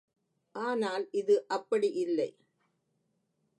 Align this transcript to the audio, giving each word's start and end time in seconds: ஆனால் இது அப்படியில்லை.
ஆனால் 0.55 1.05
இது 1.11 1.35
அப்படியில்லை. 1.49 2.29